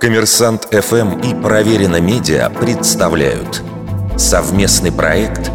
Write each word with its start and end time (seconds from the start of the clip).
Коммерсантъ 0.00 0.68
FM 0.70 1.20
и 1.20 1.34
Проверено 1.34 2.00
Медиа 2.00 2.48
представляют 2.50 3.62
совместный 4.16 4.92
проект 4.92 5.50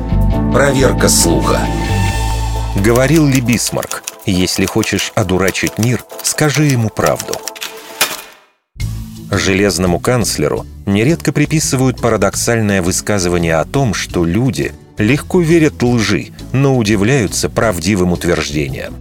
«Проверка 0.52 1.08
слуха». 1.08 1.60
Говорил 2.76 3.28
ли 3.28 3.40
Бисмарк, 3.40 4.04
если 4.26 4.66
хочешь 4.66 5.12
одурачить 5.16 5.78
мир, 5.78 6.04
скажи 6.24 6.66
ему 6.66 6.90
правду. 6.90 7.36
Железному 9.32 10.00
канцлеру 10.00 10.66
нередко 10.86 11.32
приписывают 11.32 12.02
парадоксальное 12.02 12.82
высказывание 12.82 13.56
о 13.56 13.66
том, 13.66 13.94
что 13.94 14.26
люди 14.26 14.74
легко 14.98 15.40
верят 15.40 15.82
лжи, 15.82 16.30
но 16.52 16.76
удивляются 16.76 17.48
правдивым 17.50 18.12
утверждениям. 18.12 18.96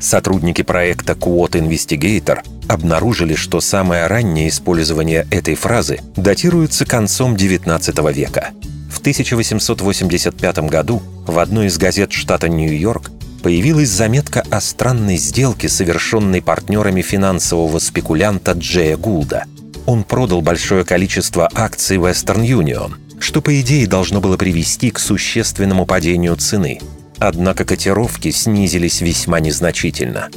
Сотрудники 0.00 0.62
проекта 0.62 1.12
Quot 1.14 1.52
Investigator 1.52 2.40
обнаружили, 2.72 3.34
что 3.34 3.60
самое 3.60 4.06
раннее 4.06 4.48
использование 4.48 5.26
этой 5.30 5.54
фразы 5.54 6.00
датируется 6.16 6.84
концом 6.84 7.34
XIX 7.34 8.12
века. 8.12 8.50
В 8.90 9.00
1885 9.00 10.58
году 10.68 11.02
в 11.26 11.38
одной 11.38 11.66
из 11.66 11.78
газет 11.78 12.12
штата 12.12 12.48
Нью-Йорк 12.48 13.10
появилась 13.42 13.90
заметка 13.90 14.44
о 14.50 14.60
странной 14.60 15.16
сделке, 15.16 15.68
совершенной 15.68 16.42
партнерами 16.42 17.02
финансового 17.02 17.78
спекулянта 17.78 18.52
Джея 18.52 18.96
Гулда. 18.96 19.44
Он 19.86 20.04
продал 20.04 20.42
большое 20.42 20.84
количество 20.84 21.50
акций 21.52 21.96
Western 21.96 22.46
Union, 22.46 22.92
что, 23.18 23.40
по 23.42 23.60
идее, 23.60 23.86
должно 23.86 24.20
было 24.20 24.36
привести 24.36 24.90
к 24.90 24.98
существенному 24.98 25.86
падению 25.86 26.36
цены– 26.36 26.80
Однако 27.24 27.64
котировки 27.64 28.32
снизились 28.32 29.00
весьма 29.00 29.38
незначительно. 29.38 30.28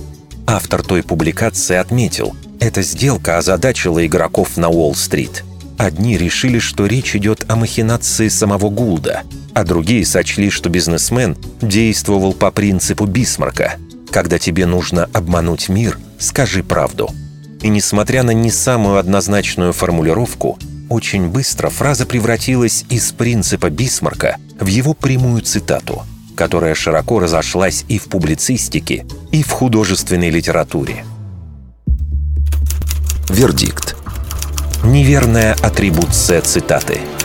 Автор 0.47 0.83
той 0.83 1.01
публикации 1.01 1.75
отметил, 1.75 2.35
эта 2.59 2.81
сделка 2.83 3.37
озадачила 3.37 4.05
игроков 4.05 4.57
на 4.57 4.69
Уолл-стрит. 4.69 5.43
Одни 5.77 6.17
решили, 6.17 6.59
что 6.59 6.85
речь 6.85 7.15
идет 7.15 7.45
о 7.49 7.55
махинации 7.55 8.27
самого 8.27 8.69
Гулда, 8.69 9.23
а 9.53 9.63
другие 9.63 10.05
сочли, 10.05 10.49
что 10.49 10.69
бизнесмен 10.69 11.35
действовал 11.61 12.33
по 12.33 12.51
принципу 12.51 13.05
Бисмарка 13.05 13.75
«Когда 14.11 14.39
тебе 14.39 14.65
нужно 14.65 15.09
обмануть 15.13 15.67
мир, 15.67 15.97
скажи 16.19 16.63
правду». 16.63 17.09
И 17.61 17.67
несмотря 17.67 18.23
на 18.23 18.31
не 18.31 18.51
самую 18.51 18.97
однозначную 18.97 19.73
формулировку, 19.73 20.59
очень 20.89 21.29
быстро 21.29 21.69
фраза 21.69 22.05
превратилась 22.05 22.85
из 22.89 23.11
принципа 23.11 23.69
Бисмарка 23.69 24.37
в 24.59 24.67
его 24.67 24.93
прямую 24.93 25.41
цитату– 25.41 26.03
которая 26.35 26.75
широко 26.75 27.19
разошлась 27.19 27.85
и 27.87 27.97
в 27.97 28.05
публицистике, 28.05 29.05
и 29.31 29.43
в 29.43 29.49
художественной 29.51 30.29
литературе. 30.29 31.05
Вердикт. 33.29 33.95
Неверная 34.83 35.53
атрибуция 35.53 36.41
цитаты– 36.41 36.99